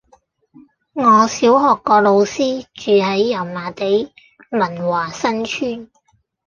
[0.93, 4.11] 我小學個老師住喺油麻地
[4.49, 5.89] 文華新村